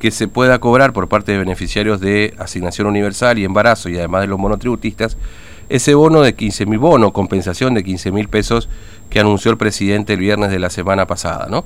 [0.00, 4.22] que se pueda cobrar por parte de beneficiarios de asignación universal y embarazo y además
[4.22, 5.16] de los monotributistas
[5.68, 8.68] ese bono de 15 mil, bono, compensación de 15 mil pesos
[9.08, 11.64] que anunció el presidente el viernes de la semana pasada, ¿no?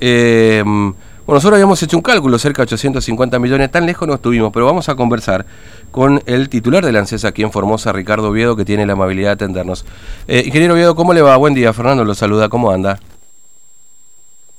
[0.00, 4.50] Eh, bueno, nosotros habíamos hecho un cálculo, cerca de 850 millones, tan lejos no estuvimos,
[4.50, 5.44] pero vamos a conversar
[5.90, 9.34] con el titular de la aquí en Formosa, Ricardo Oviedo, que tiene la amabilidad de
[9.34, 9.84] atendernos.
[10.26, 11.36] Eh, ingeniero Oviedo, ¿cómo le va?
[11.36, 12.98] Buen día, Fernando, lo saluda, ¿cómo anda?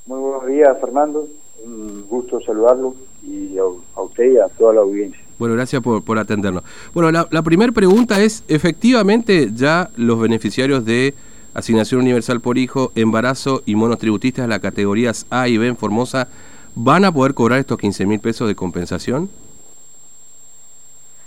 [0.06, 1.26] Muy buenos días, Fernando,
[1.64, 3.64] un gusto saludarlo y a,
[4.00, 5.20] usted y a toda la audiencia.
[5.38, 6.62] Bueno, gracias por, por atendernos.
[6.92, 11.14] Bueno, la, la primera pregunta es, ¿efectivamente ya los beneficiarios de
[11.54, 16.28] asignación universal por hijo, embarazo y monotributistas de las categorías A y B en Formosa
[16.74, 19.28] van a poder cobrar estos 15 mil pesos de compensación?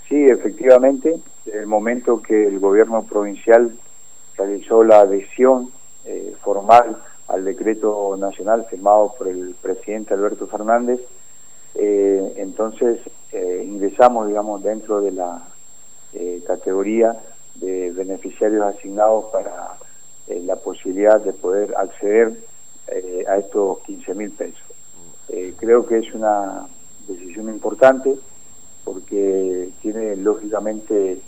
[0.08, 1.20] Sí, efectivamente,
[1.52, 3.76] el momento que el gobierno provincial
[4.38, 5.72] realizó la adhesión
[6.06, 6.98] eh, formal
[7.34, 11.00] al decreto nacional firmado por el presidente Alberto Fernández,
[11.76, 13.00] eh, entonces
[13.32, 15.42] eh, ingresamos, digamos, dentro de la
[16.46, 17.18] categoría
[17.56, 19.78] de beneficiarios asignados para
[20.28, 22.38] la posibilidad de poder acceder
[23.28, 24.62] a estos 15 mil pesos.
[25.58, 26.68] creo que es una
[27.08, 28.16] decisión importante
[28.84, 31.20] porque tiene lógicamente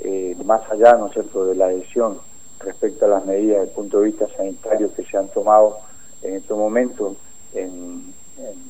[0.00, 2.18] eh, más allá, ¿no es cierto?, de la adhesión
[2.64, 5.78] respecto a las medidas desde el punto de vista sanitario que se han tomado
[6.22, 7.16] en estos momentos,
[7.54, 8.12] en,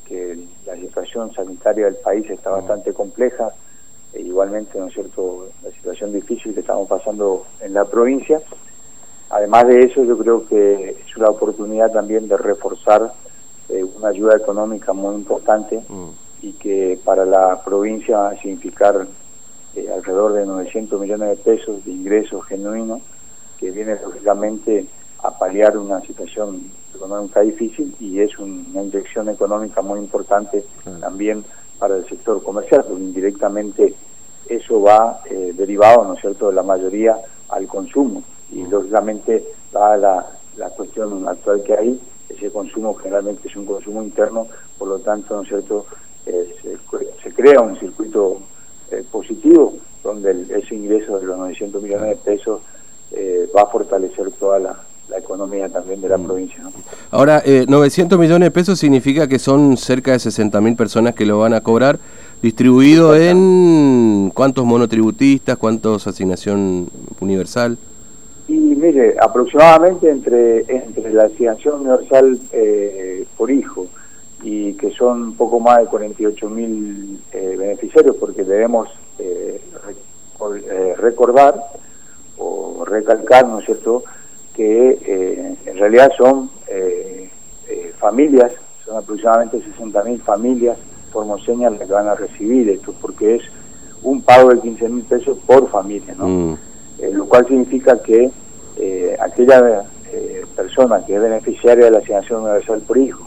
[0.07, 3.53] que la situación sanitaria del país está bastante compleja,
[4.13, 8.41] e igualmente, ¿no es cierto?, la situación difícil que estamos pasando en la provincia.
[9.31, 13.15] Además de eso, yo creo que es una oportunidad también de reforzar
[13.71, 15.83] eh, una ayuda económica muy importante.
[15.89, 16.11] Mm
[16.43, 19.07] y que para la provincia va a significar
[19.77, 23.01] eh, alrededor de 900 millones de pesos de ingresos genuinos
[23.63, 24.87] que viene lógicamente
[25.23, 30.65] a paliar una situación económica difícil y es una inyección económica muy importante
[31.01, 31.45] también
[31.79, 33.95] para el sector comercial, porque indirectamente
[34.49, 37.17] eso va eh, derivado, ¿no es cierto?, de la mayoría
[37.51, 39.45] al consumo y lógicamente
[39.75, 40.27] va la,
[40.57, 45.37] la cuestión actual que hay, ese consumo generalmente es un consumo interno, por lo tanto,
[45.37, 45.87] ¿no es cierto?,
[46.27, 46.57] eh,
[47.23, 48.41] se, crea un circuito
[48.91, 52.61] eh, positivo donde ese ingreso de los 900 millones de pesos
[53.15, 54.77] eh, va a fortalecer toda la,
[55.15, 56.25] economía también de la mm.
[56.25, 56.63] provincia.
[57.11, 61.39] Ahora, 900 millones de pesos significa que son cerca de 60 mil personas que lo
[61.39, 61.99] van a cobrar,
[62.41, 66.89] distribuido en cuántos monotributistas, cuántos asignación
[67.21, 67.77] universal.
[68.49, 72.39] Y mire, aproximadamente entre, entre la asignación universal
[73.37, 73.89] por hijo,
[74.43, 79.61] y que son poco más de 48 mil eh, beneficiarios porque debemos eh,
[80.69, 81.55] eh, recordar
[82.93, 84.05] recalcar, ¿no es cierto?,
[84.55, 86.51] que en realidad son
[87.99, 88.53] familias,
[88.85, 90.77] son aproximadamente 60 mil familias
[91.11, 93.43] formoseñas las que van a recibir esto, porque es
[94.03, 96.29] un pago de 15 mil pesos por familia, ¿no?
[96.29, 96.59] Mm.
[97.13, 98.31] lo cual significa que
[99.21, 99.85] aquella
[100.55, 103.27] persona que es beneficiaria de la asignación universal por hijo,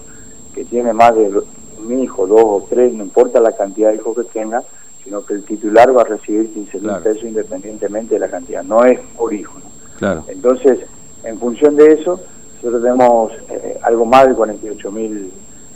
[0.53, 1.31] que tiene más de
[1.79, 4.63] un hijo, dos o tres, no importa la cantidad de hijos que tenga,
[5.05, 8.83] sino que el titular va a recibir 15 mil pesos independientemente de la cantidad, no
[8.83, 9.53] es por hijo.
[9.97, 10.25] Claro.
[10.27, 10.79] Entonces,
[11.23, 12.19] en función de eso,
[12.55, 15.31] nosotros tenemos eh, algo más de 48 mil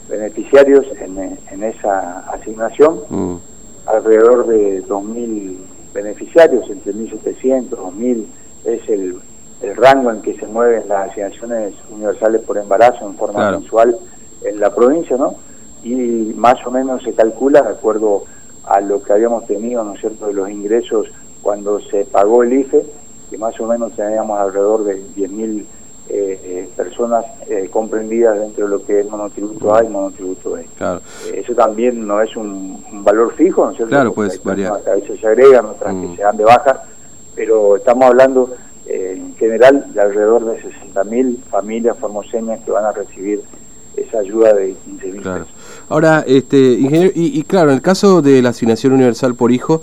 [0.09, 3.35] beneficiarios en, en, esa asignación, mm.
[3.85, 5.55] alrededor de 2.000
[5.93, 8.25] beneficiarios, entre 1.700, 2.000
[8.65, 9.19] es el,
[9.61, 13.97] el rango en que se mueven las asignaciones universales por embarazo en forma mensual
[14.43, 15.35] en la provincia, ¿no?
[15.83, 18.23] Y más o menos se calcula, de acuerdo
[18.65, 21.07] a lo que habíamos tenido, ¿no es cierto?, de los ingresos
[21.41, 22.85] cuando se pagó el IFE,
[23.29, 25.65] que más o menos teníamos alrededor de 10.000
[26.11, 30.65] eh, eh, personas eh, comprendidas dentro de lo que es monotributo A y monotributo B.
[30.75, 31.01] Claro.
[31.31, 33.91] eso también no es un, valor fijo, ¿no es cierto?
[33.91, 34.81] Claro, pues variar.
[34.87, 36.15] A veces se agregan, otras que mm.
[36.15, 36.83] se dan de baja,
[37.35, 38.55] pero estamos hablando
[38.87, 43.43] en general de alrededor de 60.000 familias formoseñas que van a recibir
[43.95, 45.45] esa ayuda de 15 mil claro.
[45.89, 49.81] Ahora, este, ingeniero, y, claro, en el caso de la asignación universal por hijo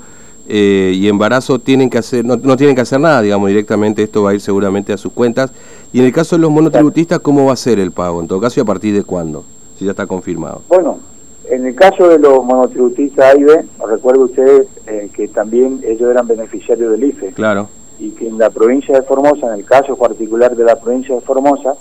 [0.49, 4.23] eh, y embarazo, tienen que hacer, no, no, tienen que hacer nada, digamos, directamente esto
[4.23, 5.51] va a ir seguramente a sus cuentas.
[5.93, 8.21] Y en el caso de los monotributistas, ¿cómo va a ser el pago?
[8.21, 9.45] En todo caso, ¿y a partir de cuándo?
[9.79, 10.63] Si ya está confirmado.
[10.69, 11.01] Bueno,
[11.49, 16.11] en el caso de los monotributistas A y B, recuerdo ustedes eh, que también ellos
[16.11, 17.33] eran beneficiarios del IFE.
[17.33, 17.69] Claro.
[17.99, 21.21] Y que en la provincia de Formosa, en el caso particular de la provincia de
[21.21, 21.75] Formosa,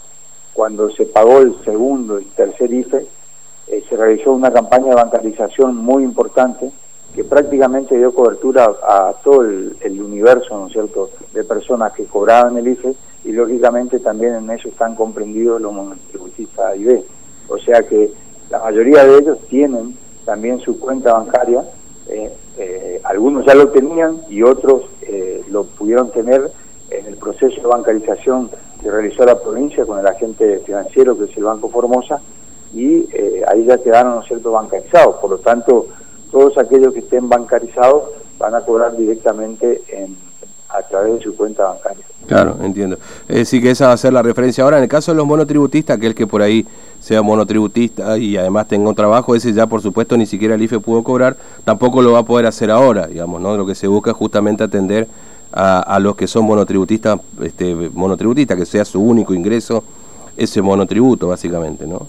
[0.53, 3.05] cuando se pagó el segundo y tercer IFE,
[3.67, 6.71] eh, se realizó una campaña de bancarización muy importante
[7.15, 12.57] que prácticamente dio cobertura a, todo el, universo, ¿no es cierto?, de personas que cobraban
[12.57, 17.53] el IFE y lógicamente también en eso están comprendidos los monotributistas A.
[17.53, 18.11] O sea que
[18.49, 21.63] la mayoría de ellos tienen también su cuenta bancaria.
[23.03, 24.83] algunos ya lo tenían y otros
[25.49, 26.51] lo pudieron tener
[26.91, 28.49] en el proceso de bancarización
[28.81, 32.21] que realizó la provincia con el agente financiero que es el Banco Formosa
[32.73, 33.07] y
[33.47, 35.15] ahí ya quedaron, ¿no cierto?, bancarizados.
[35.17, 35.87] Por lo tanto,
[36.31, 40.17] todos aquellos que estén bancarizados van a cobrar directamente en,
[40.69, 42.03] a través de su cuenta bancaria.
[42.27, 42.97] Claro, entiendo.
[43.27, 44.63] Es decir, que esa va a ser la referencia.
[44.63, 46.65] Ahora, en el caso de los monotributistas, aquel que por ahí
[46.99, 50.79] sea monotributista y además tenga un trabajo, ese ya por supuesto ni siquiera el IFE
[50.79, 53.55] pudo cobrar, tampoco lo va a poder hacer ahora, digamos, ¿no?
[53.55, 55.07] Lo que se busca es justamente atender
[55.51, 59.83] a, los que son monotributistas, este, monotributistas, que sea su único ingreso
[60.35, 62.07] ese monotributo, básicamente, ¿no?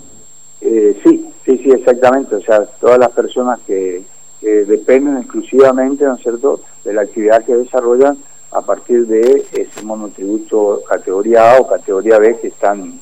[0.68, 2.34] Eh, sí, sí, sí, exactamente.
[2.34, 4.02] O sea, todas las personas que,
[4.40, 8.16] dependen exclusivamente, ¿no es cierto?, de la actividad que desarrollan
[8.52, 13.00] a partir de ese monotributo categoría A o categoría B que están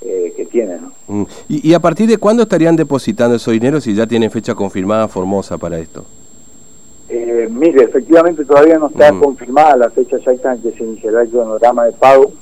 [0.00, 0.80] eh, que tienen.
[1.08, 1.24] Mm.
[1.48, 5.58] ¿Y, a partir de cuándo estarían depositando esos dineros si ya tienen fecha confirmada Formosa
[5.58, 6.04] para esto?
[7.08, 9.20] Eh, mire, efectivamente todavía no está mm.
[9.20, 12.32] confirmada la fecha exacta en que se iniciará el cronograma de pago.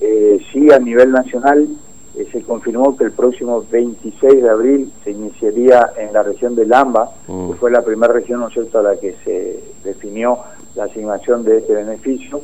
[0.00, 1.68] Eh, sí, a nivel nacional
[2.16, 6.64] eh, se confirmó que el próximo 26 de abril se iniciaría en la región de
[6.64, 7.50] Lamba, mm.
[7.50, 10.38] que fue la primera región, ¿no es cierto?, a la que se definió
[10.74, 12.40] la asignación de este beneficio.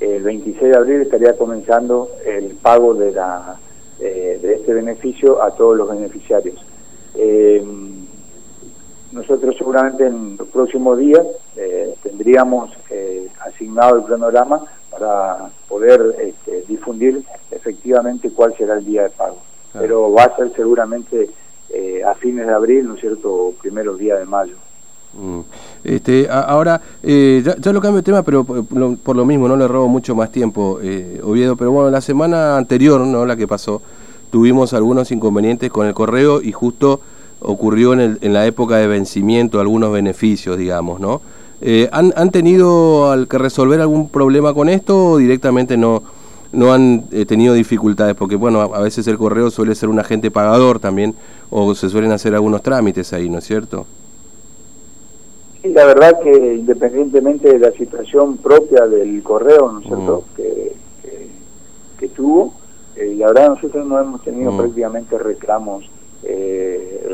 [0.00, 3.56] El 26 de abril estaría comenzando el pago de, la,
[4.00, 6.56] eh, de este beneficio a todos los beneficiarios.
[7.14, 7.64] Eh,
[9.12, 11.26] nosotros seguramente en los próximos días
[12.02, 12.70] tendríamos
[13.44, 17.22] asignado el cronograma para poder este, difundir
[17.62, 19.38] efectivamente cuál será el día de pago.
[19.72, 21.30] Pero va a ser seguramente
[21.70, 24.54] eh, a fines de abril, ¿no es cierto?, primeros días de mayo.
[25.14, 25.40] Mm.
[25.84, 29.88] Este, ahora, eh, ya, lo cambio de tema, pero por lo, mismo no le robo
[29.88, 33.80] mucho más tiempo, eh, Oviedo, pero bueno, la semana anterior, no la que pasó,
[34.30, 37.00] tuvimos algunos inconvenientes con el correo y justo
[37.40, 41.20] ocurrió en, el, en la época de vencimiento algunos beneficios, digamos, ¿no?
[41.60, 46.02] Eh, ¿han, ¿Han tenido que resolver algún problema con esto o directamente no,
[46.52, 48.14] no han eh, tenido dificultades?
[48.14, 51.14] Porque, bueno, a, veces el correo suele ser un agente pagador también
[51.50, 53.86] o se suelen hacer algunos trámites ahí, ¿no es cierto?
[55.62, 60.36] Sí, la verdad que independientemente de la situación propia del correo, ¿no es cierto?, mm.
[60.36, 60.72] que,
[61.98, 62.54] que, tuvo,
[62.96, 64.56] eh, la verdad nosotros no hemos tenido mm.
[64.56, 65.90] prácticamente reclamos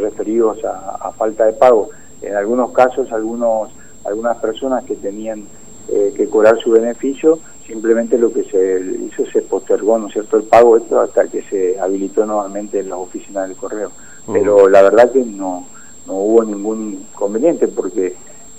[0.02, 1.88] referidos a, a falta de pago.
[2.20, 3.70] En algunos casos, algunos
[4.08, 5.44] algunas personas que tenían
[5.88, 7.38] eh, que cobrar su beneficio,
[7.68, 11.42] simplemente lo que se hizo se postergó, ¿no es cierto?, el pago esto hasta que
[11.42, 13.92] se habilitó nuevamente en las oficinas del correo.
[14.30, 15.66] Pero la verdad que no,
[16.06, 18.14] no hubo ningún inconveniente porque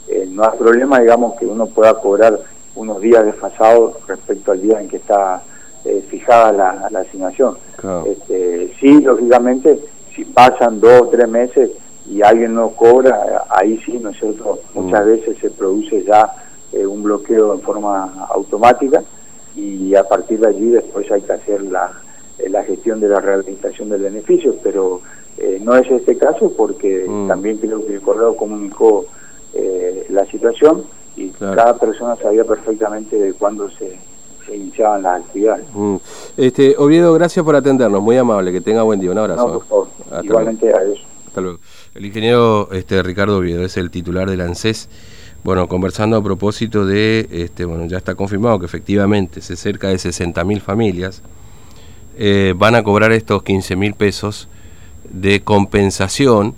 [0.08, 2.40] eh, no hay problema, digamos, que uno pueda cobrar
[2.76, 5.44] unos días desfasados respecto al día en que está
[5.86, 7.58] eh, fijada la, asignación.
[8.06, 9.80] Este, sí, lógicamente,
[10.16, 11.72] si pasan dos o tres meses,
[12.10, 14.60] y alguien no cobra, ahí sí, ¿no es cierto?
[14.74, 16.34] Muchas veces se produce ya
[16.72, 19.04] eh, un bloqueo en forma automática
[19.56, 21.92] y a partir de allí después hay que hacer la,
[22.38, 25.02] eh, la gestión de la rehabilitación del beneficio, pero
[25.38, 27.28] eh, no es este caso porque mm.
[27.28, 29.06] también creo que el correo comunicó
[30.10, 30.84] la situación
[31.16, 33.98] y cada persona sabía perfectamente de cuándo se,
[34.54, 35.66] iniciaban las actividades.
[35.74, 35.96] Mm.
[36.38, 39.64] Este, Oviedo, gracias por atendernos, muy amable, que tenga buen día, un abrazo.
[40.24, 41.00] Igualmente, adiós.
[41.28, 41.60] Hasta luego.
[41.94, 44.90] El ingeniero este, Ricardo Oviedo es el titular del ANSES.
[45.44, 49.96] Bueno, conversando a propósito de, este, bueno, ya está confirmado que efectivamente se cerca de
[49.96, 51.22] 60.000 familias
[52.18, 54.50] eh, van a cobrar estos 15.000 pesos
[55.10, 56.54] de compensación